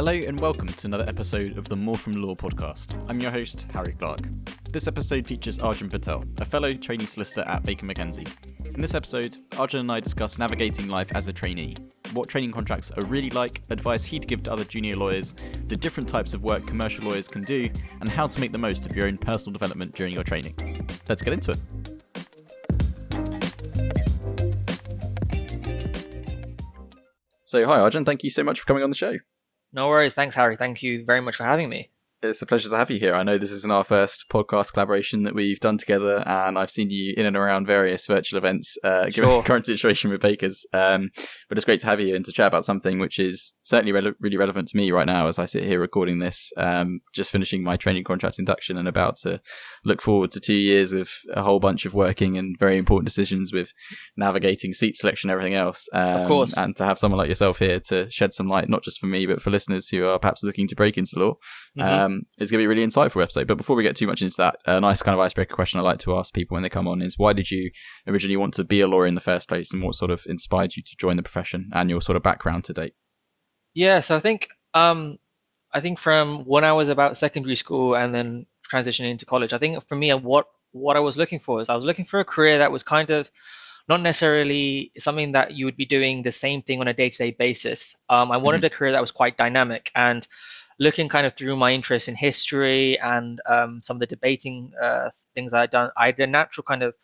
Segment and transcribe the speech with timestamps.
[0.00, 2.96] Hello and welcome to another episode of the More From Law podcast.
[3.10, 4.20] I'm your host, Harry Clark.
[4.70, 8.26] This episode features Arjun Patel, a fellow trainee solicitor at Baker McKenzie.
[8.64, 11.76] In this episode, Arjun and I discuss navigating life as a trainee,
[12.14, 15.34] what training contracts are really like, advice he'd give to other junior lawyers,
[15.68, 17.68] the different types of work commercial lawyers can do,
[18.00, 20.54] and how to make the most of your own personal development during your training.
[21.10, 21.60] Let's get into it.
[27.44, 29.18] So, hi Arjun, thank you so much for coming on the show.
[29.72, 30.14] No worries.
[30.14, 30.56] Thanks, Harry.
[30.56, 31.90] Thank you very much for having me.
[32.22, 33.14] It's a pleasure to have you here.
[33.14, 36.90] I know this isn't our first podcast collaboration that we've done together, and I've seen
[36.90, 39.40] you in and around various virtual events, uh, given sure.
[39.40, 40.66] the current situation with Bakers.
[40.74, 41.12] Um,
[41.48, 44.12] but it's great to have you and to chat about something which is certainly re-
[44.20, 47.62] really relevant to me right now as I sit here recording this, um, just finishing
[47.62, 49.40] my training contract induction and about to
[49.86, 53.50] look forward to two years of a whole bunch of working and very important decisions
[53.50, 53.72] with
[54.18, 55.88] navigating seat selection and everything else.
[55.94, 56.54] Um, of course.
[56.54, 59.24] And to have someone like yourself here to shed some light, not just for me,
[59.24, 61.36] but for listeners who are perhaps looking to break into law.
[61.78, 63.46] Mm-hmm um, it's going to be a really insightful episode.
[63.46, 65.82] But before we get too much into that, a nice kind of icebreaker question I
[65.82, 67.70] like to ask people when they come on is why did you
[68.06, 70.76] originally want to be a lawyer in the first place and what sort of inspired
[70.76, 72.94] you to join the profession and your sort of background to date?
[73.74, 75.18] Yeah, so I think um,
[75.72, 79.58] I think from when I was about secondary school and then transitioning into college, I
[79.58, 82.24] think for me what what I was looking for is I was looking for a
[82.24, 83.30] career that was kind of
[83.88, 87.96] not necessarily something that you would be doing the same thing on a day-to-day basis.
[88.08, 88.66] Um, I wanted mm-hmm.
[88.66, 90.26] a career that was quite dynamic and
[90.80, 95.10] looking kind of through my interest in history and um, some of the debating uh,
[95.34, 96.94] things I'd done, I had a natural kind of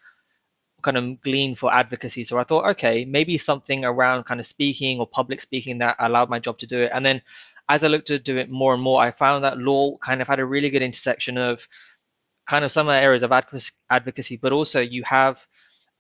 [0.83, 2.24] kind of glean for advocacy.
[2.24, 6.30] So I thought, okay, maybe something around kind of speaking or public speaking that allowed
[6.30, 6.91] my job to do it.
[6.94, 7.20] And then
[7.68, 10.28] as I looked to do it more and more, I found that law kind of
[10.28, 11.68] had a really good intersection of
[12.48, 15.46] kind of some of the areas of advocacy, but also you have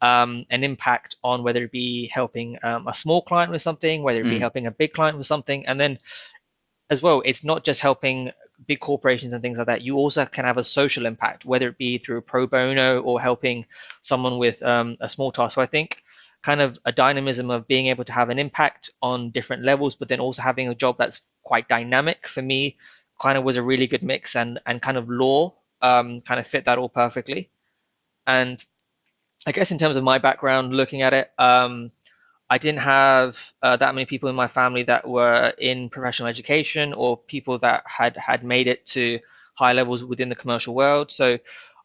[0.00, 4.20] um, an impact on whether it be helping um, a small client with something, whether
[4.20, 4.40] it be mm.
[4.40, 5.98] helping a big client with something, and then
[6.90, 8.30] as well, it's not just helping
[8.66, 9.82] big corporations and things like that.
[9.82, 13.66] You also can have a social impact, whether it be through pro bono or helping
[14.02, 15.56] someone with um, a small task.
[15.56, 16.02] So I think
[16.42, 20.08] kind of a dynamism of being able to have an impact on different levels, but
[20.08, 22.76] then also having a job that's quite dynamic for me
[23.20, 26.46] kind of was a really good mix and and kind of law um, kind of
[26.46, 27.50] fit that all perfectly.
[28.26, 28.62] And
[29.46, 31.92] I guess in terms of my background, looking at it, um,
[32.48, 36.92] I didn't have uh, that many people in my family that were in professional education
[36.92, 39.18] or people that had had made it to
[39.54, 41.10] high levels within the commercial world.
[41.10, 41.38] So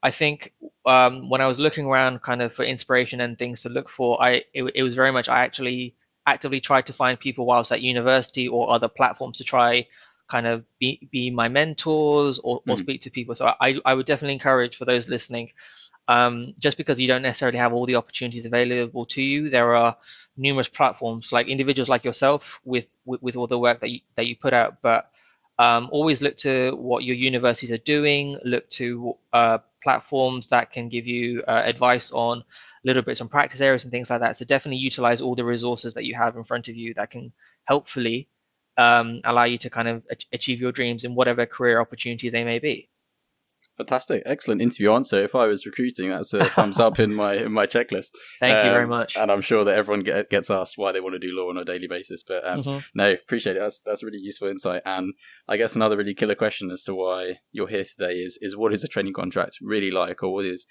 [0.04, 0.54] I think
[0.86, 4.22] um, when I was looking around kind of for inspiration and things to look for,
[4.22, 5.96] I it, it, was very much I actually
[6.28, 9.88] actively tried to find people whilst at university or other platforms to try
[10.30, 12.76] kind of be, be my mentors or, or mm-hmm.
[12.76, 13.36] speak to people.
[13.36, 15.52] So I, I would definitely encourage for those listening,
[16.08, 19.98] um, just because you don't necessarily have all the opportunities available to you, there are
[20.38, 24.28] numerous platforms like individuals like yourself with with, with all the work that you that
[24.28, 25.10] you put out but
[25.60, 30.90] um, always look to what your universities are doing look to uh, platforms that can
[30.90, 32.44] give you uh, advice on
[32.84, 34.38] little bits on practice areas and things like that.
[34.38, 37.32] So definitely utilize all the resources that you have in front of you that can
[37.66, 38.28] helpfully
[38.78, 42.60] um, allow you to kind of achieve your dreams in whatever career opportunity they may
[42.60, 42.90] be
[43.82, 45.24] Fantastic, excellent interview answer.
[45.24, 48.10] If I was recruiting, that's a thumbs up in my in my checklist.
[48.40, 49.18] Thank um, you very um, much.
[49.18, 51.58] And I'm sure that everyone get, gets asked why they want to do law on
[51.58, 52.22] a daily basis.
[52.22, 52.80] But um, mm-hmm.
[52.94, 53.60] no, appreciate it.
[53.60, 54.84] That's that's really useful insight.
[54.86, 55.16] And
[55.48, 58.72] I guess another really killer question as to why you're here today is is what
[58.72, 60.68] is a training contract really like, or what is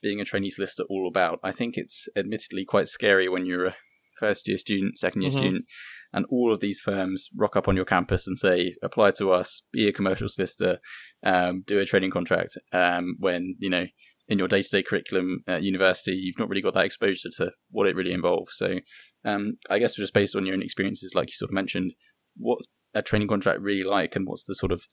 [0.00, 1.40] being a trainee solicitor all about?
[1.42, 3.76] I think it's admittedly quite scary when you're a
[4.22, 5.40] first year student, second year mm-hmm.
[5.40, 5.64] student,
[6.12, 9.62] and all of these firms rock up on your campus and say, apply to us,
[9.72, 10.78] be a commercial solicitor,
[11.24, 12.56] um, do a training contract.
[12.72, 13.86] Um, when you know
[14.28, 17.50] in your day to day curriculum at university, you've not really got that exposure to
[17.70, 18.56] what it really involves.
[18.56, 18.78] So,
[19.24, 21.92] um, I guess just based on your own experiences, like you sort of mentioned,
[22.36, 24.84] what's a training contract really like, and what's the sort of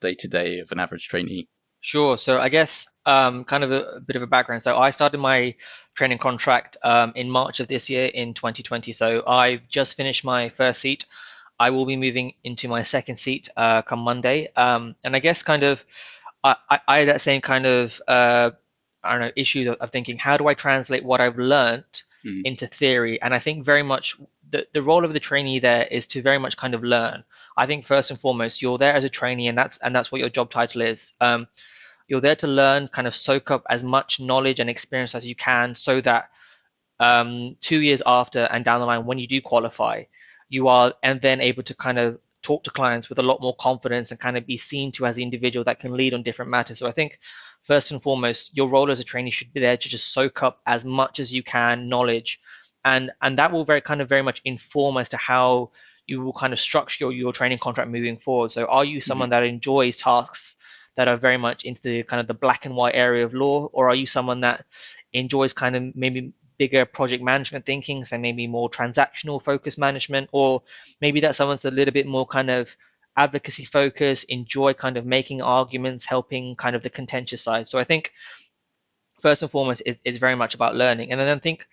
[0.00, 1.48] day to day of an average trainee?
[1.80, 2.18] Sure.
[2.18, 4.62] So I guess um, kind of a, a, bit of a background.
[4.62, 5.54] So I started my
[5.94, 8.92] training contract um, in March of this year in 2020.
[8.92, 11.06] So I've just finished my first seat.
[11.58, 14.48] I will be moving into my second seat uh, come Monday.
[14.56, 15.84] Um, and I guess kind of
[16.44, 18.50] I, I, I, had that same kind of uh,
[19.02, 22.42] I don't know issue of, of, thinking how do I translate what I've learned mm.
[22.44, 23.20] into theory?
[23.22, 24.16] And I think very much
[24.50, 27.24] the, the role of the trainee there is to very much kind of learn.
[27.56, 30.20] I think first and foremost you're there as a trainee and that's and that's what
[30.20, 31.12] your job title is.
[31.20, 31.46] Um,
[32.08, 35.34] you're there to learn, kind of soak up as much knowledge and experience as you
[35.34, 36.30] can so that
[37.00, 40.04] um, two years after and down the line, when you do qualify,
[40.48, 43.56] you are and then able to kind of talk to clients with a lot more
[43.56, 46.50] confidence and kind of be seen to as the individual that can lead on different
[46.50, 46.78] matters.
[46.78, 47.18] So I think
[47.66, 50.60] first and foremost, your role as a trainee should be there to just soak up
[50.66, 52.40] as much as you can knowledge,
[52.84, 55.70] and and that will very kind of very much inform as to how
[56.06, 58.52] you will kind of structure your, your training contract moving forward.
[58.52, 59.42] So are you someone mm-hmm.
[59.42, 60.56] that enjoys tasks
[60.94, 63.68] that are very much into the kind of the black and white area of law,
[63.72, 64.64] or are you someone that
[65.12, 70.62] enjoys kind of maybe bigger project management thinking, so maybe more transactional focus management, or
[71.00, 72.76] maybe that someone's a little bit more kind of
[73.16, 77.68] advocacy focus, enjoy kind of making arguments, helping kind of the contentious side.
[77.68, 78.12] So I think
[79.20, 81.66] first and foremost it's very much about learning, and then I think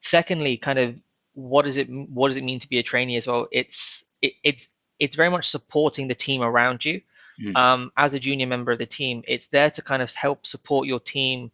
[0.00, 0.96] secondly, kind of
[1.34, 3.48] what does it what does it mean to be a trainee as well?
[3.52, 4.68] It's it, it's
[4.98, 7.00] it's very much supporting the team around you.
[7.40, 7.56] Mm.
[7.56, 10.88] Um, as a junior member of the team, it's there to kind of help support
[10.88, 11.52] your team,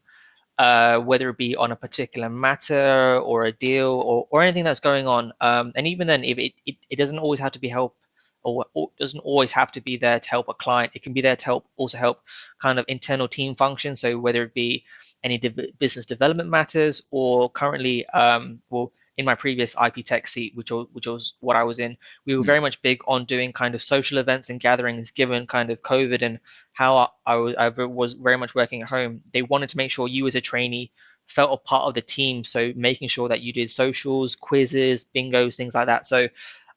[0.59, 4.81] uh, whether it be on a particular matter or a deal or, or anything that's
[4.81, 5.35] going on.
[5.43, 7.97] Um, and even then, if it, it, it doesn't always have to be help
[8.45, 10.93] or, or, doesn't always have to be there to help a client.
[10.95, 12.23] It can be there to help also help
[12.61, 13.97] kind of internal team function.
[13.97, 14.85] So whether it be
[15.23, 20.57] any de- business development matters or currently, um, well, in my previous IP Tech seat,
[20.57, 21.97] which was, which was what I was in,
[22.27, 22.47] we were hmm.
[22.47, 26.23] very much big on doing kind of social events and gatherings, given kind of COVID
[26.23, 26.41] and
[26.73, 29.23] how I, was, I was very much working at home.
[29.33, 30.91] They wanted to make sure you as a trainee
[31.27, 32.45] felt a part of the team.
[32.45, 36.07] So making sure that you did socials, quizzes, bingos, things like that.
[36.07, 36.29] So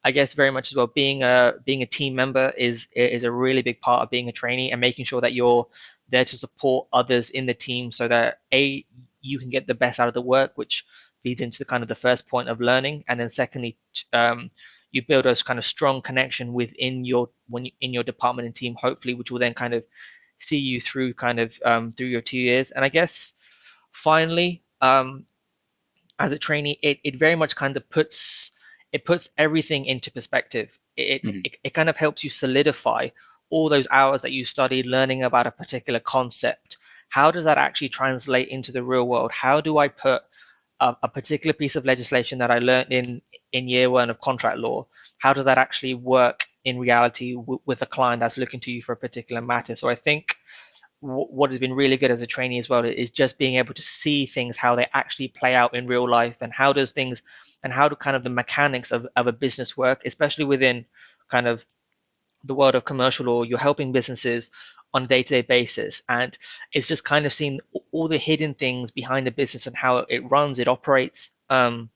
[0.04, 3.32] I guess very much as well being a being a team member is is a
[3.32, 5.66] really big part of being a trainee and making sure that you're
[6.08, 8.84] there to support others in the team so that a
[9.20, 10.84] you can get the best out of the work, which
[11.22, 13.76] feeds into the kind of the first point of learning, and then secondly,
[14.12, 14.50] um,
[14.90, 18.54] you build a kind of strong connection within your when you, in your department and
[18.54, 19.84] team, hopefully, which will then kind of
[20.38, 22.70] see you through kind of um, through your two years.
[22.70, 23.32] And I guess
[23.92, 25.26] finally, um,
[26.18, 28.52] as a trainee, it, it very much kind of puts
[28.92, 30.78] it puts everything into perspective.
[30.96, 31.40] It, mm-hmm.
[31.44, 33.08] it, it kind of helps you solidify
[33.50, 36.76] all those hours that you studied learning about a particular concept.
[37.08, 39.30] How does that actually translate into the real world?
[39.32, 40.22] How do I put
[40.80, 44.58] a, a particular piece of legislation that I learned in in year one of contract
[44.58, 44.86] law,
[45.18, 48.82] how does that actually work in reality w- with a client that's looking to you
[48.82, 49.74] for a particular matter?
[49.74, 50.36] So I think
[51.00, 53.82] what has been really good as a trainee as well is just being able to
[53.82, 57.22] see things how they actually play out in real life and how does things
[57.62, 60.84] and how do kind of the mechanics of, of a business work, especially within
[61.28, 61.64] kind of
[62.44, 63.42] the world of commercial law.
[63.44, 64.50] You're helping businesses
[64.92, 66.36] on a day-to-day basis and
[66.72, 67.60] it's just kind of seeing
[67.92, 71.90] all the hidden things behind the business and how it runs it operates um,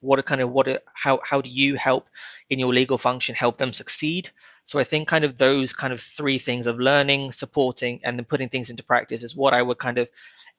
[0.00, 2.08] what kind of what how how do you help
[2.50, 4.30] in your legal function help them succeed
[4.68, 8.24] so i think kind of those kind of three things of learning supporting and then
[8.24, 10.08] putting things into practice is what i would kind of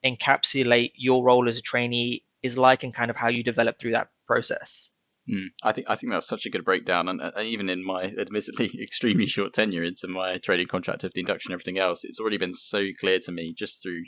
[0.04, 3.92] encapsulate your role as a trainee is like and kind of how you develop through
[3.92, 4.88] that process.
[5.30, 8.04] Mm, I think I think that's such a good breakdown, and, and, even in my
[8.18, 12.18] admittedly extremely short tenure into my training contract of the induction and everything else, it's
[12.18, 14.04] already been so clear to me just through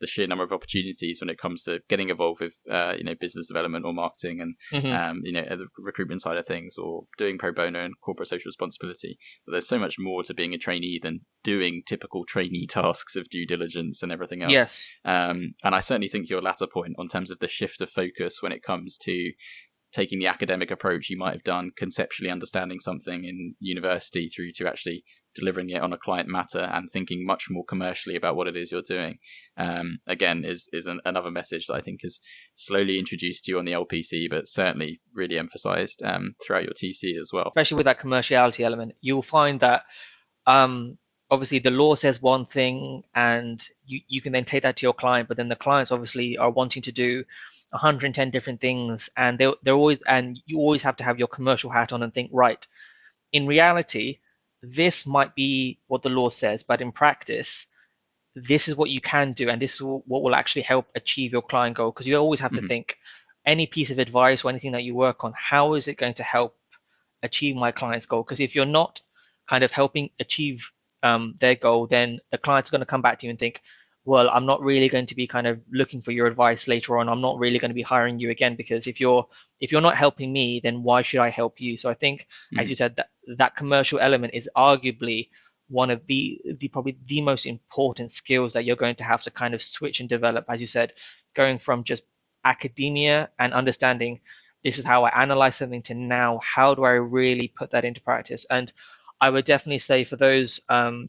[0.00, 3.14] the sheer number of opportunities when it comes to getting involved with uh, you know
[3.14, 4.94] business development or marketing and mm-hmm.
[4.94, 8.48] um, you know the recruitment side of things or doing pro bono and corporate social
[8.48, 9.18] responsibility.
[9.44, 13.28] But there's so much more to being a trainee than doing typical trainee tasks of
[13.28, 14.52] due diligence and everything else.
[14.52, 14.84] Yes.
[15.04, 18.38] Um, and I certainly think your latter point on terms of the shift of focus
[18.40, 19.32] when it comes to
[19.92, 24.68] taking the academic approach you might have done conceptually understanding something in university through to
[24.68, 25.04] actually
[25.36, 28.72] delivering it on a client matter and thinking much more commercially about what it is
[28.72, 29.18] you're doing
[29.56, 32.20] um, again is is an, another message that I think is
[32.54, 37.20] slowly introduced to you on the LPC but certainly really emphasized um, throughout your TC
[37.20, 37.48] as well.
[37.48, 39.84] Especially with that commerciality element you'll find that
[40.46, 40.98] um,
[41.30, 44.94] obviously the law says one thing and you, you can then take that to your
[44.94, 47.24] client but then the clients obviously are wanting to do
[47.70, 51.70] 110 different things and they're, they're always and you always have to have your commercial
[51.70, 52.66] hat on and think right
[53.32, 54.18] in reality
[54.74, 57.66] this might be what the law says but in practice
[58.34, 61.42] this is what you can do and this is what will actually help achieve your
[61.42, 62.62] client goal because you always have mm-hmm.
[62.62, 62.98] to think
[63.44, 66.22] any piece of advice or anything that you work on how is it going to
[66.22, 66.56] help
[67.22, 69.00] achieve my client's goal because if you're not
[69.48, 70.70] kind of helping achieve
[71.02, 73.62] um, their goal then the client's going to come back to you and think
[74.06, 77.08] well, I'm not really going to be kind of looking for your advice later on.
[77.08, 79.26] I'm not really going to be hiring you again because if you're
[79.60, 81.76] if you're not helping me, then why should I help you?
[81.76, 82.60] So I think, mm-hmm.
[82.60, 85.30] as you said, that that commercial element is arguably
[85.68, 89.30] one of the the probably the most important skills that you're going to have to
[89.32, 90.44] kind of switch and develop.
[90.48, 90.92] As you said,
[91.34, 92.04] going from just
[92.44, 94.20] academia and understanding
[94.62, 98.00] this is how I analyze something to now how do I really put that into
[98.00, 98.46] practice?
[98.48, 98.72] And
[99.20, 101.08] I would definitely say for those um,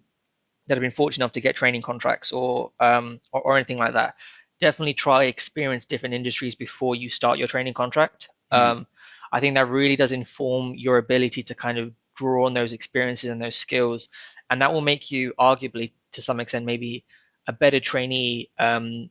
[0.68, 3.94] that have been fortunate enough to get training contracts or, um, or, or anything like
[3.94, 4.16] that,
[4.60, 8.30] definitely try experience different industries before you start your training contract.
[8.52, 8.80] Mm-hmm.
[8.80, 8.88] Um,
[9.32, 13.30] I think that really does inform your ability to kind of draw on those experiences
[13.30, 14.10] and those skills,
[14.50, 17.04] and that will make you arguably to some extent maybe
[17.48, 19.10] a better trainee um,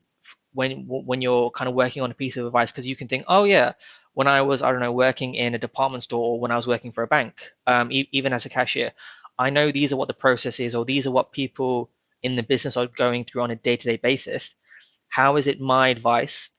[0.55, 3.25] when when you're kind of working on a piece of advice because you can think,
[3.29, 3.73] oh yeah,
[4.15, 6.67] when I was, I don't know, working in a department store or when I was
[6.67, 8.93] working for a bank, um, e- even as a cashier,
[9.39, 11.91] I know these are what the process is, or these are what people
[12.23, 14.55] in the business are going through on a day-to-day basis.
[15.09, 16.51] How is it my advice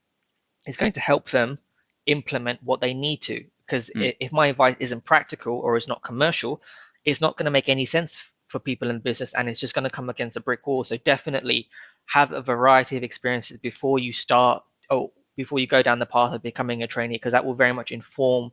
[0.67, 1.60] is going to help them
[2.05, 3.43] implement what they need to?
[3.65, 4.15] Because mm.
[4.19, 6.62] if my advice isn't practical or is not commercial,
[7.03, 9.84] it's not going to make any sense for people in business and it's just going
[9.84, 10.84] to come against a brick wall.
[10.84, 11.67] So definitely
[12.05, 16.34] have a variety of experiences before you start or before you go down the path
[16.34, 18.51] of becoming a trainee because that will very much inform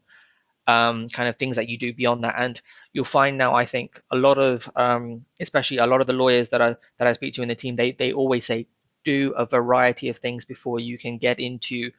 [0.67, 2.35] um, kind of things that you do beyond that.
[2.39, 2.61] And
[2.93, 6.51] you'll find now, I think, a lot of, um, especially a lot of the lawyers
[6.51, 8.67] that I that I speak to in the team, they they always say
[9.05, 11.91] do a variety of things before you can get into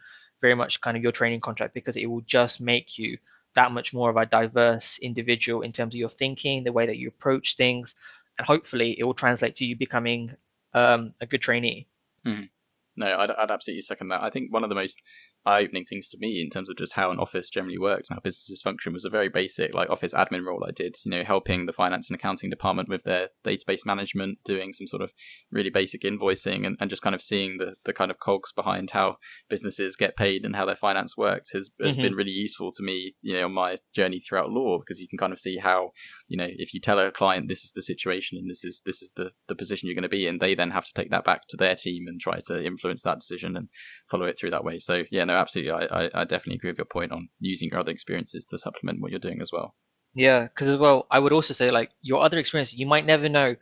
[0.41, 3.17] very much kind of your training contract because it will just make you
[3.53, 6.97] that much more of a diverse individual in terms of your thinking, the way that
[6.97, 7.95] you approach things,
[8.37, 10.35] and hopefully it will translate to you becoming
[10.73, 11.87] um, a good trainee.
[12.25, 12.49] Mm.
[12.97, 14.23] No, I'd, I'd absolutely second that.
[14.23, 15.01] I think one of the most
[15.45, 18.21] eye-opening things to me in terms of just how an office generally works and how
[18.21, 20.95] businesses function was a very basic like office admin role I did.
[21.03, 25.01] You know, helping the finance and accounting department with their database management, doing some sort
[25.01, 25.11] of
[25.51, 28.91] really basic invoicing, and, and just kind of seeing the the kind of cogs behind
[28.91, 29.17] how
[29.49, 32.01] businesses get paid and how their finance works has has mm-hmm.
[32.01, 33.13] been really useful to me.
[33.21, 35.91] You know, on my journey throughout law because you can kind of see how
[36.27, 39.01] you know if you tell a client this is the situation and this is this
[39.01, 41.23] is the the position you're going to be in, they then have to take that
[41.23, 43.69] back to their team and try to influence that decision and
[44.09, 44.77] follow it through that way.
[44.77, 45.71] So yeah, no absolutely.
[45.71, 49.01] I, I, I definitely agree with your point on using your other experiences to supplement
[49.01, 49.75] what you're doing as well.
[50.13, 53.27] Yeah, because as well, I would also say like your other experiences, you might never
[53.29, 53.55] know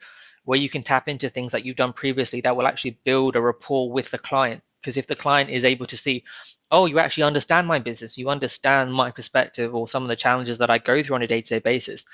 [0.46, 3.42] where you can tap into things that you've done previously that will actually build a
[3.42, 4.62] rapport with the client.
[4.82, 6.26] Because if the client is able to see,
[6.70, 10.58] oh, you actually understand my business, you understand my perspective or some of the challenges
[10.58, 12.06] that I go through on a day-to-day basis,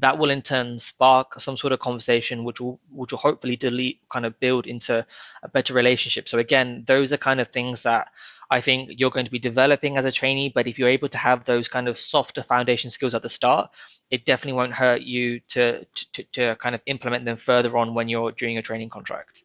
[0.00, 4.00] that will in turn spark some sort of conversation which will which will hopefully delete
[4.12, 5.06] kind of build into
[5.42, 6.28] a better relationship.
[6.28, 8.08] So again, those are kind of things that
[8.50, 11.18] I think you're going to be developing as a trainee, but if you're able to
[11.18, 13.70] have those kind of softer foundation skills at the start,
[14.10, 18.08] it definitely won't hurt you to, to, to kind of implement them further on when
[18.08, 19.42] you're doing a training contract.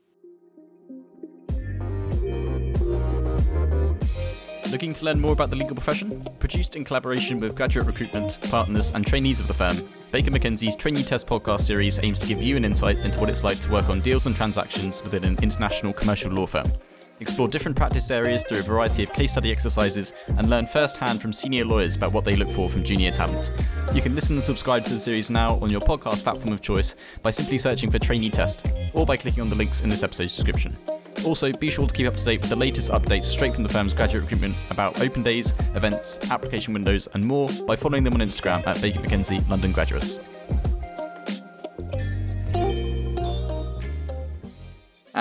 [4.72, 6.26] Looking to learn more about the legal profession?
[6.40, 9.78] Produced in collaboration with graduate recruitment, partners, and trainees of the firm,
[10.12, 13.44] Baker McKenzie's Trainee Test podcast series aims to give you an insight into what it's
[13.44, 16.72] like to work on deals and transactions within an international commercial law firm.
[17.24, 21.32] Explore different practice areas through a variety of case study exercises, and learn firsthand from
[21.32, 23.50] senior lawyers about what they look for from junior talent.
[23.94, 26.98] You can listen and subscribe to the series now on your podcast platform of choice
[27.22, 30.36] by simply searching for Trainee Test, or by clicking on the links in this episode's
[30.36, 30.76] description.
[31.26, 33.70] Also, be sure to keep up to date with the latest updates straight from the
[33.70, 38.20] firm's graduate recruitment about open days, events, application windows, and more by following them on
[38.20, 40.20] Instagram at Baker McKenzie London Graduates.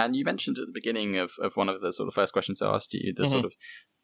[0.04, 2.60] And you mentioned at the beginning of, of one of the sort of first questions
[2.60, 3.32] I asked you, the mm-hmm.
[3.32, 3.54] sort of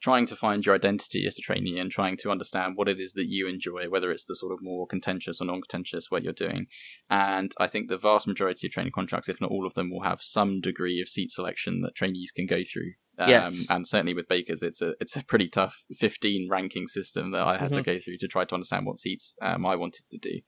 [0.00, 3.14] trying to find your identity as a trainee and trying to understand what it is
[3.14, 6.32] that you enjoy, whether it's the sort of more contentious or non contentious what you're
[6.32, 6.66] doing.
[7.10, 10.02] And I think the vast majority of training contracts, if not all of them, will
[10.02, 12.92] have some degree of seat selection that trainees can go through.
[13.18, 13.66] Um, yes.
[13.68, 17.56] And certainly with Baker's, it's a it's a pretty tough 15 ranking system that I
[17.56, 17.78] had mm-hmm.
[17.78, 20.40] to go through to try to understand what seats um, I wanted to do.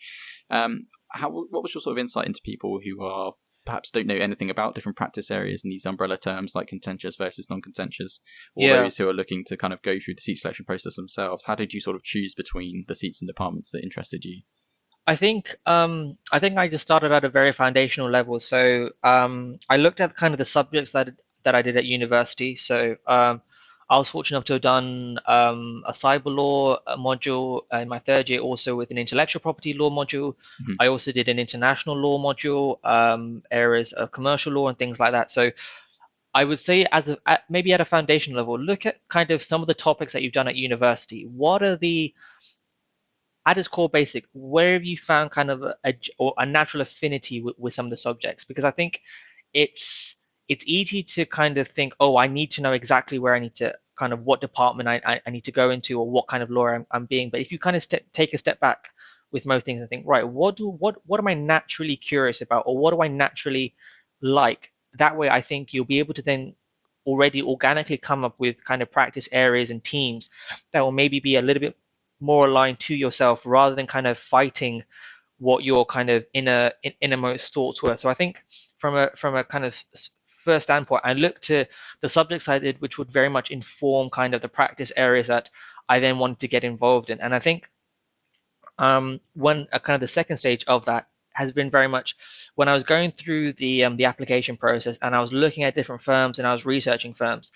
[0.48, 3.32] Um, how what was your sort of insight into people who are
[3.64, 7.48] perhaps don't know anything about different practice areas and these umbrella terms like contentious versus
[7.50, 8.20] non-contentious,
[8.54, 8.82] or yeah.
[8.82, 11.44] those who are looking to kind of go through the seat selection process themselves.
[11.44, 14.42] How did you sort of choose between the seats and departments that interested you?
[15.06, 18.38] I think um, I think I just started at a very foundational level.
[18.38, 21.08] So um, I looked at kind of the subjects that
[21.42, 22.56] that I did at university.
[22.56, 23.42] So um,
[23.90, 28.30] I was fortunate enough to have done um, a cyber law module in my third
[28.30, 30.36] year, also with an intellectual property law module.
[30.62, 30.74] Mm-hmm.
[30.78, 35.10] I also did an international law module, um, areas of commercial law and things like
[35.10, 35.32] that.
[35.32, 35.50] So
[36.32, 39.42] I would say, as a, at, maybe at a foundation level, look at kind of
[39.42, 41.24] some of the topics that you've done at university.
[41.24, 42.14] What are the
[43.44, 46.82] at its core basic, where have you found kind of a, a, or a natural
[46.82, 48.44] affinity with, with some of the subjects?
[48.44, 49.02] Because I think
[49.52, 50.19] it's
[50.50, 53.54] it's easy to kind of think, oh, I need to know exactly where I need
[53.54, 56.50] to kind of what department I, I, need to go into or what kind of
[56.50, 57.30] lawyer I'm, I'm being.
[57.30, 58.90] But if you kind of step, take a step back
[59.30, 62.64] with most things and think, right, what do what what am I naturally curious about
[62.66, 63.76] or what do I naturally
[64.20, 64.72] like?
[64.94, 66.56] That way, I think you'll be able to then
[67.06, 70.30] already organically come up with kind of practice areas and teams
[70.72, 71.76] that will maybe be a little bit
[72.18, 74.82] more aligned to yourself rather than kind of fighting
[75.38, 77.96] what your kind of inner innermost thoughts were.
[77.96, 78.42] So I think
[78.78, 79.80] from a from a kind of
[80.40, 81.66] first standpoint, I looked to
[82.00, 85.50] the subjects I did, which would very much inform kind of the practice areas that
[85.88, 87.20] I then wanted to get involved in.
[87.20, 87.68] And I think
[88.78, 92.16] um, one uh, kind of the second stage of that has been very much
[92.54, 95.74] when I was going through the um, the application process and I was looking at
[95.74, 97.52] different firms and I was researching firms.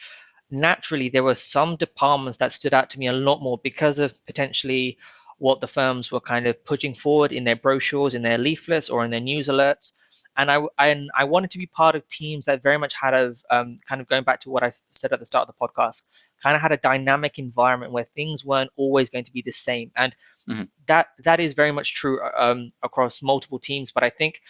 [0.51, 4.15] naturally there were some departments that stood out to me a lot more because of
[4.27, 4.99] potentially
[5.39, 9.05] what the firms were kind of putting forward in their brochures, in their leaflets, or
[9.05, 9.93] in their news alerts.
[10.37, 13.35] And I, I, I wanted to be part of teams that very much had a
[13.51, 16.03] um, kind of going back to what I said at the start of the podcast,
[16.43, 19.93] kind of had a dynamic environment where things weren't always going to be the same.
[19.97, 20.15] And
[20.49, 20.65] mm-hmm.
[20.87, 23.93] that that is very much true um, across multiple teams.
[23.93, 24.41] But I think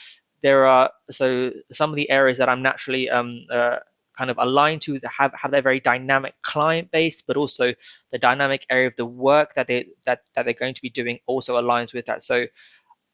[0.42, 3.78] there are so some of the areas that I'm naturally um, uh,
[4.16, 7.74] kind of aligned to that have have their very dynamic client base, but also
[8.10, 11.18] the dynamic area of the work that they that that they're going to be doing
[11.26, 12.22] also aligns with that.
[12.22, 12.46] So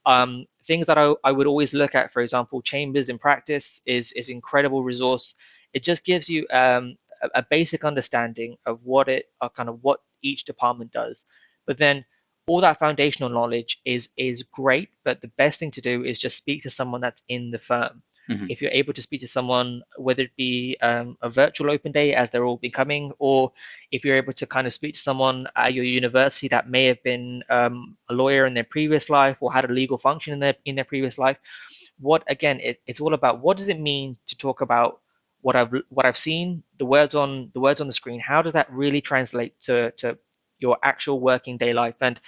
[0.07, 4.13] um, things that I, I would always look at, for example, Chambers in practice is
[4.13, 5.35] is incredible resource.
[5.73, 9.79] It just gives you um, a, a, basic understanding of what it uh, kind of
[9.83, 11.25] what each department does,
[11.67, 12.05] but then
[12.47, 14.89] all that foundational knowledge is is great.
[15.05, 18.03] But the best thing to do is just speak to someone that's in the firm.
[18.31, 18.47] Mm-hmm.
[18.49, 22.15] If you're able to speak to someone, whether it be um, a virtual open day
[22.15, 23.53] as they're all becoming, or
[23.91, 27.03] if you're able to kind of speak to someone at your university that may have
[27.03, 30.55] been um, a lawyer in their previous life or had a legal function in their
[30.65, 31.39] in their previous life,
[31.99, 35.01] what again, it, it's all about what does it mean to talk about
[35.43, 38.21] what I've what I've seen, the words on the words on the screen.
[38.21, 40.19] How does that really translate to to
[40.59, 41.97] your actual working day life?
[42.01, 42.21] And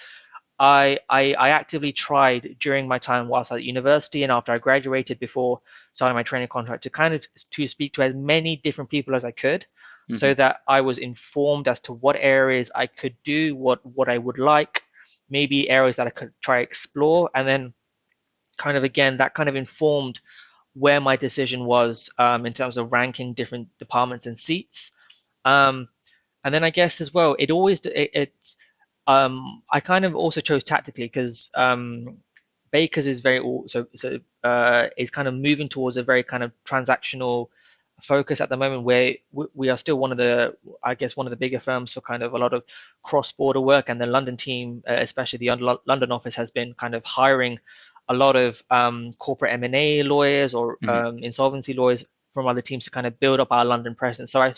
[0.59, 5.19] I, I, I actively tried during my time whilst at university and after I graduated
[5.19, 5.61] before
[5.93, 9.25] starting my training contract to kind of to speak to as many different people as
[9.25, 9.65] I could
[10.03, 10.15] mm-hmm.
[10.15, 14.17] so that I was informed as to what areas I could do, what what I
[14.17, 14.83] would like,
[15.29, 17.73] maybe areas that I could try explore, and then
[18.57, 20.21] kind of again that kind of informed
[20.75, 24.91] where my decision was um, in terms of ranking different departments and seats.
[25.45, 25.87] Um,
[26.43, 28.33] and then I guess as well, it always it, it
[29.07, 32.17] um, I kind of also chose tactically because um,
[32.71, 36.51] Baker's is very so so uh, is kind of moving towards a very kind of
[36.65, 37.49] transactional
[38.01, 39.15] focus at the moment where
[39.53, 42.23] we are still one of the i guess one of the bigger firms for kind
[42.23, 42.63] of a lot of
[43.03, 43.87] cross-border work.
[43.87, 47.59] And the london team uh, especially the london office has been kind of hiring
[48.09, 50.89] a lot of um, corporate m&a lawyers or mm-hmm.
[50.89, 54.31] um, insolvency lawyers from other teams to kind of build up our london presence.
[54.31, 54.53] So i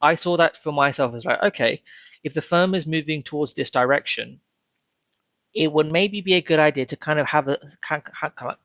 [0.00, 1.14] i saw that for myself.
[1.14, 1.82] As like okay
[2.24, 4.40] if the firm is moving towards this direction,
[5.54, 7.58] it would maybe be a good idea to kind of have a,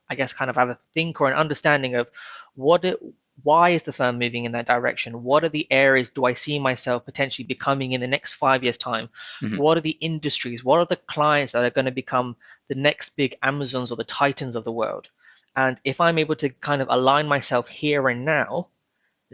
[0.09, 2.09] I guess, kind of have a think or an understanding of
[2.55, 2.99] what it,
[3.41, 5.23] why is the firm moving in that direction?
[5.23, 8.77] What are the areas do I see myself potentially becoming in the next five years'
[8.77, 9.09] time?
[9.41, 9.57] Mm-hmm.
[9.57, 10.63] What are the industries?
[10.63, 12.35] What are the clients that are going to become
[12.67, 15.09] the next big Amazons or the Titans of the world?
[15.55, 18.67] And if I'm able to kind of align myself here and now,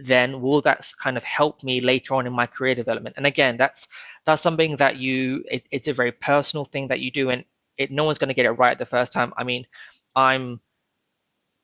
[0.06, 3.16] then will that kind of help me later on in my career development?
[3.18, 3.88] And again, that's
[4.26, 7.44] that's something that you it, it's a very personal thing that you do, and
[7.78, 9.34] it, no one's going to get it right the first time.
[9.38, 9.66] I mean,
[10.16, 10.60] I'm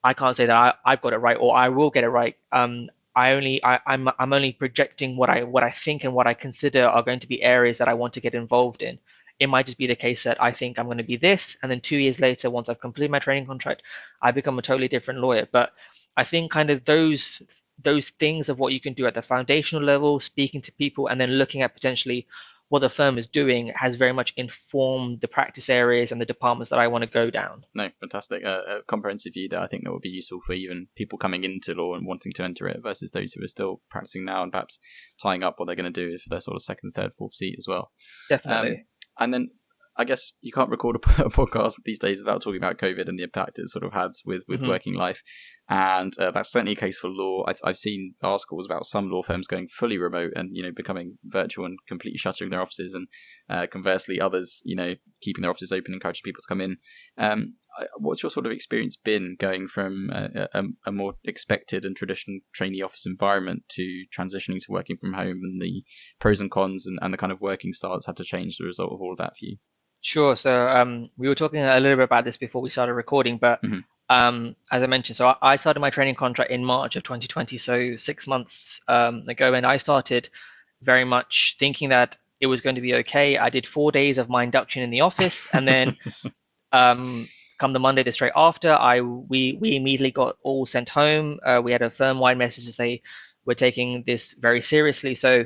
[0.03, 2.37] I can't say that I, I've got it right or I will get it right.
[2.51, 6.27] Um, I only I, I'm I'm only projecting what I what I think and what
[6.27, 8.99] I consider are going to be areas that I want to get involved in.
[9.39, 11.71] It might just be the case that I think I'm going to be this, and
[11.71, 13.83] then two years later, once I've completed my training contract,
[14.21, 15.47] I become a totally different lawyer.
[15.51, 15.73] But
[16.15, 17.41] I think kind of those
[17.81, 21.19] those things of what you can do at the foundational level, speaking to people, and
[21.19, 22.27] then looking at potentially
[22.69, 26.71] what the firm is doing has very much informed the practice areas and the departments
[26.71, 27.63] that I want to go down.
[27.75, 28.43] No, fantastic.
[28.43, 31.43] Uh, a comprehensive view that I think that would be useful for even people coming
[31.43, 34.51] into law and wanting to enter it versus those who are still practicing now and
[34.51, 34.79] perhaps
[35.21, 37.55] tying up what they're going to do for their sort of second, third, fourth seat
[37.57, 37.91] as well.
[38.29, 38.71] Definitely.
[38.71, 38.83] Um,
[39.19, 39.49] and then
[39.97, 43.23] I guess you can't record a, podcast these days without talking about COVID and the
[43.23, 44.69] impact it sort of had with, with mm-hmm.
[44.69, 45.23] working life.
[45.69, 47.43] And uh, that's certainly a case for law.
[47.47, 51.17] I've, I've seen articles about some law firms going fully remote and, you know, becoming
[51.23, 52.93] virtual and completely shuttering their offices.
[52.93, 53.07] And
[53.49, 56.77] uh, conversely, others, you know, keeping their offices open, encouraging people to come in.
[57.17, 57.55] Um,
[57.97, 62.39] what's your sort of experience been going from a, a, a, more expected and traditional
[62.53, 65.83] trainee office environment to transitioning to working from home and the
[66.19, 68.63] pros and cons and, and the kind of working style that's had to change as
[68.63, 69.57] a result of all of that for you?
[70.05, 70.35] Sure.
[70.35, 73.59] So um, we were talking a little bit about this before we started recording, but
[73.63, 73.79] mm-hmm.
[74.07, 77.95] um, as I mentioned, so I started my training contract in March of 2020, so
[77.95, 80.29] six months um, ago, and I started
[80.83, 83.39] very much thinking that it was going to be okay.
[83.39, 85.97] I did four days of my induction in the office, and then
[86.71, 91.39] um, come the Monday the straight after, I we we immediately got all sent home.
[91.43, 93.01] Uh, we had a firm-wide message to say
[93.43, 95.15] we're taking this very seriously.
[95.15, 95.45] So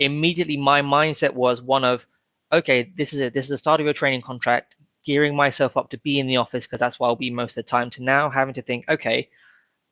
[0.00, 2.04] immediately, my mindset was one of
[2.52, 3.34] okay, this is it.
[3.34, 4.76] This is the start of your training contract.
[5.04, 7.64] Gearing myself up to be in the office because that's where I'll be most of
[7.64, 7.90] the time.
[7.90, 9.28] To now having to think, okay,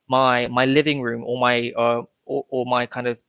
[0.07, 3.19] my my living room or my uh, or, or my kind of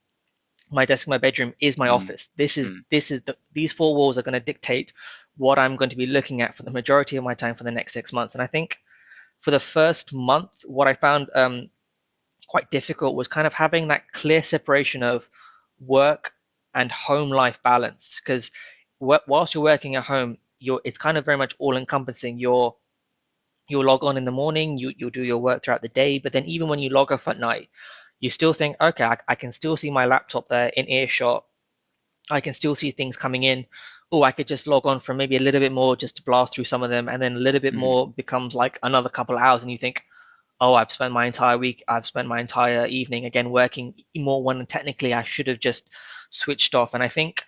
[0.71, 1.93] my desk in my bedroom is my mm.
[1.93, 2.31] office.
[2.37, 2.85] This is mm.
[2.91, 4.93] this is the, these four walls are going to dictate
[5.37, 7.71] what I'm going to be looking at for the majority of my time for the
[7.71, 8.35] next six months.
[8.35, 8.79] And I think
[9.41, 11.69] for the first month, what I found um,
[12.49, 15.29] quite difficult was kind of having that clear separation of
[15.81, 16.33] work
[16.75, 18.51] and home life balance because
[19.01, 22.75] whilst you're working at home you're it's kind of very much all encompassing you're
[23.69, 26.33] you'll log on in the morning you, you'll do your work throughout the day but
[26.33, 27.69] then even when you log off at night
[28.21, 31.45] you still think okay I, I can still see my laptop there in earshot
[32.31, 33.67] i can still see things coming in
[34.13, 36.55] oh i could just log on for maybe a little bit more just to blast
[36.55, 37.81] through some of them and then a little bit mm-hmm.
[37.81, 40.05] more becomes like another couple of hours and you think
[40.61, 44.65] oh, I've spent my entire week, I've spent my entire evening again working more when
[44.67, 45.89] technically I should have just
[46.31, 46.95] switched off.
[46.95, 47.45] And I think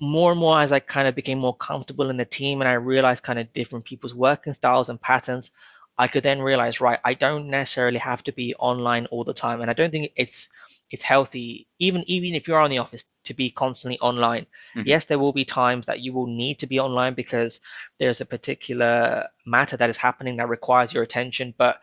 [0.00, 2.74] more and more as I kind of became more comfortable in the team and I
[2.74, 5.52] realized kind of different people's working styles and patterns,
[5.98, 9.62] I could then realize, right, I don't necessarily have to be online all the time.
[9.62, 10.48] And I don't think it's
[10.90, 14.46] it's healthy, even even if you're on the office, to be constantly online.
[14.74, 14.86] Mm-hmm.
[14.86, 17.60] Yes, there will be times that you will need to be online because
[17.98, 21.80] there's a particular matter that is happening that requires your attention, but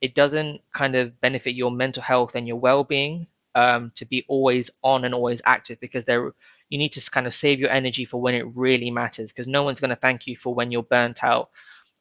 [0.00, 4.70] it doesn't kind of benefit your mental health and your well-being um, to be always
[4.82, 6.34] on and always active because there
[6.72, 9.62] you need to kind of save your energy for when it really matters because no
[9.62, 11.50] one's going to thank you for when you're burnt out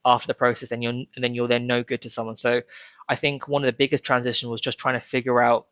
[0.06, 2.38] after the process and you're and then you're then no good to someone.
[2.38, 2.62] So
[3.10, 5.68] i think one of the biggest transition was just trying to figure out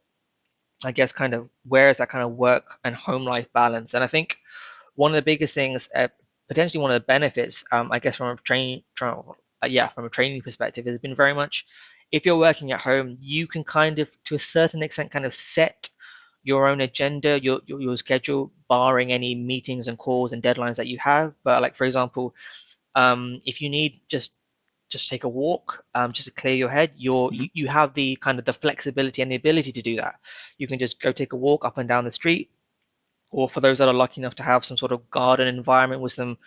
[0.83, 3.93] i guess kind of where is that kind of work and home life balance.
[3.93, 4.37] And i think
[4.95, 6.09] one of the biggest things uh,
[6.49, 9.21] potentially one of the benefits um, i guess from a training uh,
[9.67, 11.65] yeah from a training perspective has been very much
[12.11, 15.33] if you're working at home, you can kind of, to a certain extent, kind of
[15.33, 15.89] set
[16.43, 20.87] your own agenda, your, your, your schedule, barring any meetings and calls and deadlines that
[20.87, 21.33] you have.
[21.43, 22.35] But like for example,
[22.95, 24.31] um, if you need just
[24.89, 28.15] just take a walk, um, just to clear your head, you're you, you have the
[28.17, 30.15] kind of the flexibility and the ability to do that.
[30.57, 32.49] You can just go take a walk up and down the street,
[33.31, 36.11] or for those that are lucky enough to have some sort of garden environment with
[36.11, 36.37] some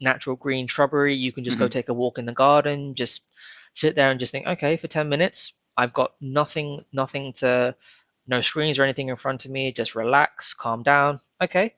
[0.00, 1.64] natural green shrubbery, you can just mm-hmm.
[1.64, 3.22] go take a walk in the garden, just
[3.74, 7.74] sit there and just think, okay, for 10 minutes, I've got nothing, nothing to,
[8.26, 9.72] no screens or anything in front of me.
[9.72, 11.20] Just relax, calm down.
[11.42, 11.74] Okay,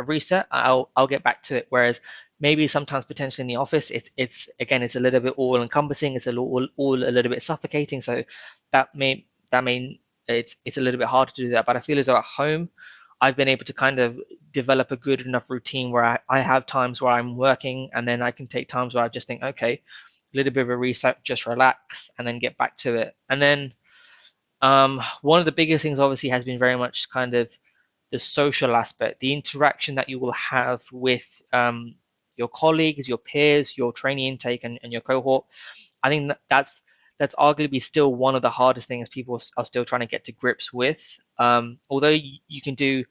[0.00, 0.46] a reset.
[0.50, 1.66] I'll I'll get back to it.
[1.70, 2.00] Whereas
[2.40, 6.14] maybe sometimes potentially in the office, it's it's again it's a little bit all encompassing.
[6.14, 8.02] It's a all, all a little bit suffocating.
[8.02, 8.24] So
[8.72, 11.66] that may that may it's it's a little bit hard to do that.
[11.66, 12.68] But I feel as though at home,
[13.20, 14.18] I've been able to kind of
[14.52, 18.22] develop a good enough routine where I, I have times where I'm working and then
[18.22, 21.22] I can take times where I just think, okay, a little bit of a reset,
[21.24, 23.16] just relax, and then get back to it.
[23.28, 23.72] And then
[24.62, 27.48] um, one of the biggest things, obviously, has been very much kind of
[28.10, 31.96] the social aspect, the interaction that you will have with um,
[32.36, 35.44] your colleagues, your peers, your training intake, and, and your cohort.
[36.02, 36.82] I think that that's
[37.18, 40.32] that's arguably still one of the hardest things people are still trying to get to
[40.32, 41.18] grips with.
[41.38, 42.14] Um, although
[42.48, 43.04] you can do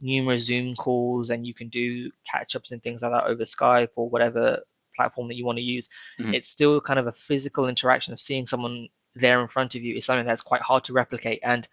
[0.00, 3.90] numerous Zoom calls and you can do catch ups and things like that over Skype
[3.96, 4.60] or whatever
[4.96, 6.32] platform that you want to use, mm-hmm.
[6.32, 9.96] it's still kind of a physical interaction of seeing someone there in front of you
[9.96, 11.40] is something that's quite hard to replicate.
[11.42, 11.66] And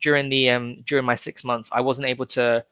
[0.00, 2.64] during the um, during my six months, I wasn't able to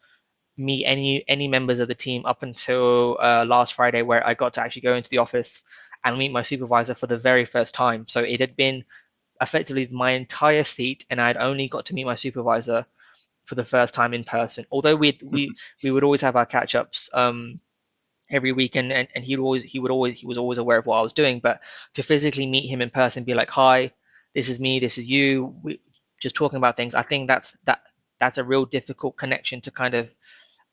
[0.56, 4.54] meet any any members of the team up until uh, last Friday, where I got
[4.54, 5.64] to actually go into the office
[6.04, 8.06] and meet my supervisor for the very first time.
[8.08, 8.84] So it had been
[9.40, 12.86] effectively my entire seat, and I had only got to meet my supervisor
[13.46, 14.66] for the first time in person.
[14.70, 17.60] Although we we we would always have our catch ups um,
[18.30, 20.86] every week and, and, and he always he would always he was always aware of
[20.86, 21.60] what I was doing but
[21.94, 23.90] to physically meet him in person be like hi
[24.34, 25.80] this is me this is you we
[26.20, 26.94] just talking about things.
[26.94, 27.82] I think that's that
[28.20, 30.10] that's a real difficult connection to kind of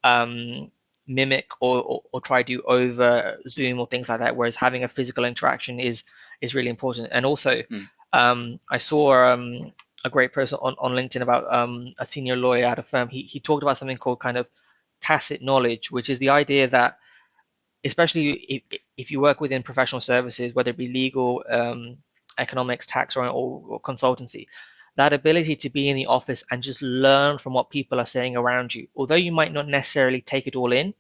[0.04, 0.72] um,
[1.08, 4.84] mimic or, or, or, try to do over Zoom or things like that whereas having
[4.84, 6.04] a physical interaction is
[6.42, 7.10] is really important.
[7.12, 7.90] And also mm.
[8.14, 12.66] um, I saw um, a great person on, on LinkedIn about um, a senior lawyer
[12.66, 13.10] at a firm.
[13.10, 14.48] He, he talked about something called kind of
[15.02, 16.98] tacit knowledge which is the idea that
[17.84, 21.98] especially if, if you work within professional services, whether it be legal, um,
[22.38, 24.48] economics, tax, or, or, or, consultancy,
[24.96, 28.36] that ability to be in the office and just learn from what people are saying
[28.36, 30.94] around you, although you might not necessarily take it all in,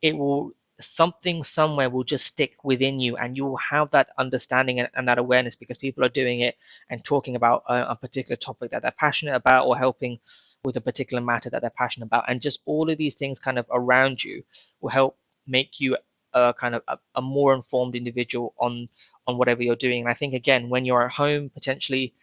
[0.00, 4.80] it will something somewhere will just stick within you and you will have that understanding
[4.80, 6.56] and, and that awareness because people are doing it
[6.90, 10.18] and talking about a, a particular topic that they're passionate about or helping
[10.64, 12.24] with a particular matter that they're passionate about.
[12.28, 14.44] And just all of these things kind of around you
[14.80, 15.96] will help make you
[16.32, 18.88] a kind of a, a more informed individual on
[19.26, 20.00] on whatever you're doing.
[20.02, 22.14] And I think again, when you're at home, potentially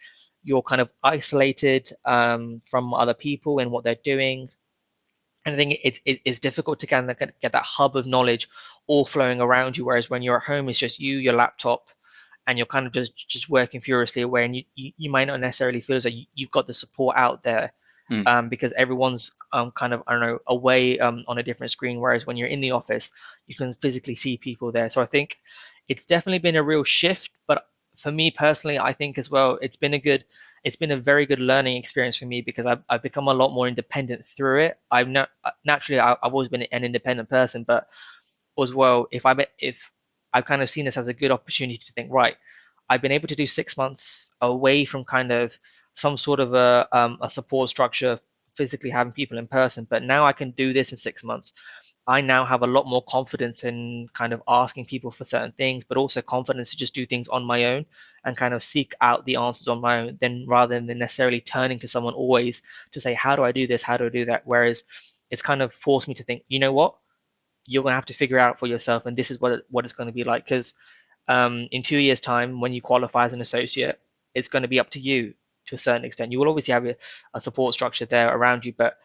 [0.42, 4.48] you're kind of isolated um, from other people and what they're doing.
[5.44, 8.48] And I think it's it's difficult to kind of get, get that hub of knowledge
[8.86, 9.86] all flowing around you.
[9.86, 11.88] Whereas when you're at home, it's just you, your laptop,
[12.46, 15.40] and you're kind of just just working furiously away, and you you, you might not
[15.40, 17.72] necessarily feel as though you, you've got the support out there
[18.10, 18.26] mm.
[18.26, 22.00] um, because everyone's um, kind of I don't know away um, on a different screen.
[22.00, 23.12] Whereas when you're in the office,
[23.46, 24.90] you can physically see people there.
[24.90, 25.38] So I think
[25.88, 27.30] it's definitely been a real shift.
[27.46, 30.24] But for me personally, I think as well, it's been a good
[30.62, 33.50] it's been a very good learning experience for me because I've, I've become a lot
[33.50, 34.78] more independent through it.
[34.90, 35.30] I've not
[35.64, 37.88] naturally I've always been an independent person, but
[38.62, 39.90] as well, if I if
[40.32, 42.36] I've kind of seen this as a good opportunity to think, right,
[42.88, 45.58] I've been able to do six months away from kind of
[45.94, 48.18] some sort of a, um, a support structure,
[48.54, 51.52] physically having people in person, but now I can do this in six months.
[52.06, 55.84] I now have a lot more confidence in kind of asking people for certain things,
[55.84, 57.86] but also confidence to just do things on my own
[58.24, 61.78] and kind of seek out the answers on my own, then rather than necessarily turning
[61.80, 63.82] to someone always to say, How do I do this?
[63.82, 64.42] How do I do that?
[64.44, 64.84] Whereas
[65.30, 66.96] it's kind of forced me to think, you know what?
[67.66, 69.94] You're gonna have to figure out for yourself, and this is what it, what it's
[69.94, 70.44] going to be like.
[70.44, 70.74] Because
[71.28, 74.00] um, in two years' time, when you qualify as an associate,
[74.34, 75.34] it's going to be up to you
[75.70, 76.32] to a certain extent.
[76.32, 76.96] You will obviously have a,
[77.34, 78.98] a support structure there around you, but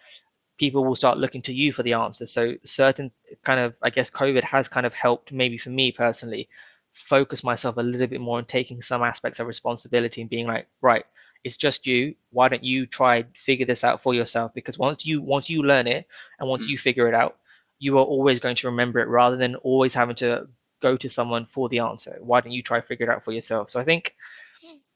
[0.57, 2.27] people will start looking to you for the answer.
[2.27, 3.11] So certain
[3.43, 6.49] kind of, I guess, COVID has kind of helped maybe for me personally
[6.93, 10.67] focus myself a little bit more on taking some aspects of responsibility and being like,
[10.81, 11.05] right,
[11.43, 12.15] it's just you.
[12.31, 14.53] Why don't you try figure this out for yourself?
[14.53, 16.07] Because once you once you learn it
[16.39, 17.37] and once you figure it out,
[17.77, 20.47] you are always going to remember it rather than always having to
[20.81, 22.17] go to someone for the answer.
[22.21, 23.69] Why don't you try figure it out for yourself?
[23.69, 24.15] So I think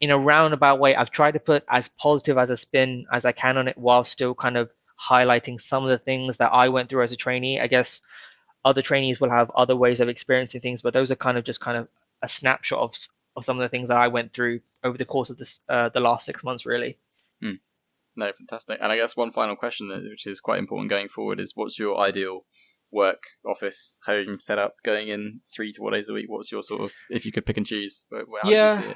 [0.02, 3.32] in a roundabout way, I've tried to put as positive as a spin as I
[3.32, 6.90] can on it while still kind of highlighting some of the things that I went
[6.90, 7.60] through as a trainee.
[7.60, 8.02] I guess
[8.64, 11.60] other trainees will have other ways of experiencing things, but those are kind of just
[11.60, 11.88] kind of
[12.22, 12.96] a snapshot of,
[13.36, 15.90] of some of the things that I went through over the course of this uh,
[15.90, 16.98] the last six months, really.
[17.42, 17.56] Hmm.
[18.16, 18.80] No, fantastic.
[18.82, 21.98] And I guess one final question, which is quite important going forward, is what's your
[22.00, 22.46] ideal
[22.92, 26.82] work office home setup going in three to four days a week what's your sort
[26.82, 28.94] of if you could pick and choose where, yeah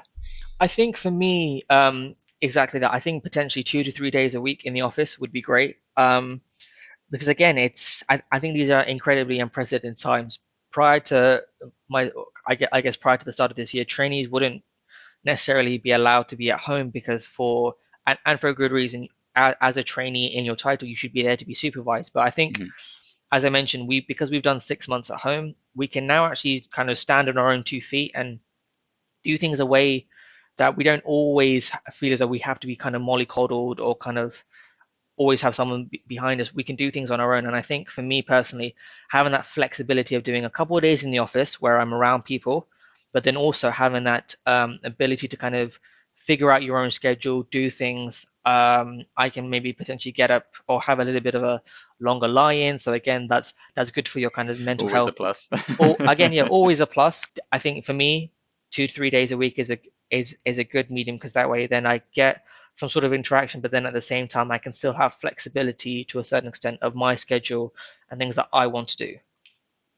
[0.60, 4.42] i think for me um, exactly that i think potentially two to three days a
[4.42, 6.42] week in the office would be great um,
[7.14, 10.40] because again, it's I, I think these are incredibly unprecedented times.
[10.72, 11.44] Prior to
[11.88, 12.12] my,
[12.48, 14.64] I guess, I guess prior to the start of this year, trainees wouldn't
[15.24, 17.76] necessarily be allowed to be at home because for
[18.08, 19.08] and, and for a good reason.
[19.36, 22.14] As, as a trainee in your title, you should be there to be supervised.
[22.14, 22.68] But I think, mm-hmm.
[23.34, 26.64] As I mentioned, we because we've done six months at home, we can now actually
[26.72, 28.40] kind of stand on our own two feet and
[29.24, 30.06] do things a way
[30.58, 33.96] that we don't always feel as though we have to be kind of mollycoddled or
[33.96, 34.44] kind of
[35.18, 36.54] always have someone behind us.
[36.54, 37.48] We can do things on our own.
[37.48, 38.76] And I think for me personally,
[39.10, 42.26] having that flexibility of doing a couple of days in the office where I'm around
[42.26, 42.68] people,
[43.14, 45.80] but then also having that um, ability to kind of
[46.24, 48.26] figure out your own schedule, do things.
[48.46, 51.62] Um, I can maybe potentially get up or have a little bit of a
[52.00, 52.80] longer lie-in.
[52.80, 55.20] So again, that's that's good for your kind of mental always health.
[55.20, 55.80] Always a plus.
[55.80, 57.26] or, again, yeah, always a plus.
[57.52, 58.32] I think for me,
[58.72, 61.68] two three days a week is a is is a good medium because that way
[61.68, 64.74] then I get some sort of interaction, but then at the same time, I can
[64.74, 67.74] still have flexibility to a certain extent of my schedule
[68.10, 69.18] and things that I want to do.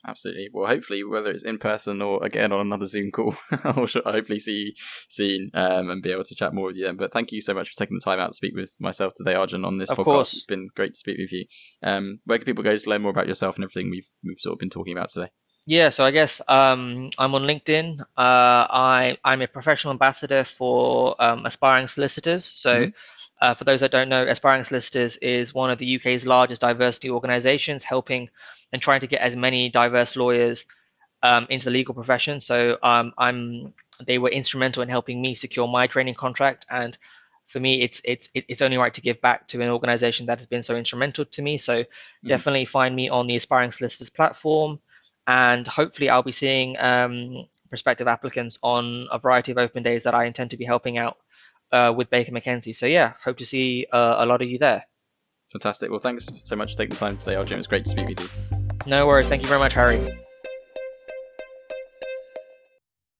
[0.07, 0.49] Absolutely.
[0.53, 4.65] Well, hopefully, whether it's in person or again on another Zoom call, I'll hopefully see
[4.65, 4.73] you
[5.09, 6.95] soon um, and be able to chat more with you then.
[6.95, 9.33] But thank you so much for taking the time out to speak with myself today,
[9.33, 10.03] Arjun, on this of podcast.
[10.03, 10.33] Course.
[10.33, 11.45] It's been great to speak with you.
[11.81, 14.53] Um, where can people go to learn more about yourself and everything we've we've sort
[14.53, 15.29] of been talking about today?
[15.67, 17.99] Yeah, so I guess um, I'm on LinkedIn.
[18.01, 22.45] Uh, I I'm a professional ambassador for um, aspiring solicitors.
[22.45, 22.73] So.
[22.73, 22.91] Mm-hmm.
[23.41, 27.09] Uh, for those that don't know, Aspiring Solicitors is one of the UK's largest diversity
[27.09, 28.29] organisations, helping
[28.71, 30.65] and trying to get as many diverse lawyers
[31.21, 32.39] um, into the legal profession.
[32.39, 33.73] So um, I'm
[34.05, 36.97] they were instrumental in helping me secure my training contract, and
[37.47, 40.47] for me, it's it's it's only right to give back to an organisation that has
[40.47, 41.57] been so instrumental to me.
[41.57, 42.27] So mm-hmm.
[42.27, 44.79] definitely find me on the Aspiring Solicitors platform
[45.27, 50.13] and hopefully I'll be seeing um, prospective applicants on a variety of open days that
[50.13, 51.17] I intend to be helping out
[51.75, 52.75] uh, with Baker McKenzie.
[52.75, 54.85] So yeah, hope to see uh, a lot of you there.
[55.51, 55.91] Fantastic.
[55.91, 57.55] Well, thanks so much for taking the time today, Arjun.
[57.55, 58.29] It was great to speak with you.
[58.87, 59.27] No worries.
[59.27, 59.99] Thank you very much, Harry.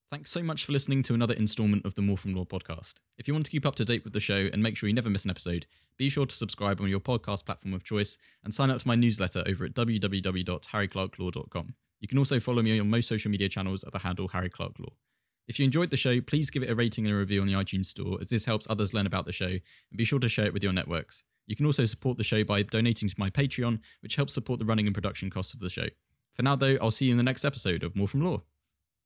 [0.10, 3.02] Thanks so much for listening to another installment of the More From Law podcast.
[3.18, 4.96] If you want to keep up to date with the show and make sure you
[4.96, 5.66] never miss an episode,
[5.98, 8.96] be sure to subscribe on your podcast platform of choice and sign up to my
[8.96, 11.76] newsletter over at www.harryclarklaw.com.
[12.00, 14.80] You can also follow me on most social media channels at the handle Harry Clark
[14.80, 14.94] Law.
[15.48, 17.54] If you enjoyed the show, please give it a rating and a review on the
[17.54, 19.62] iTunes Store, as this helps others learn about the show, and
[19.96, 21.24] be sure to share it with your networks.
[21.46, 24.66] You can also support the show by donating to my Patreon, which helps support the
[24.66, 25.86] running and production costs of the show.
[26.34, 28.42] For now, though, I'll see you in the next episode of More From Law.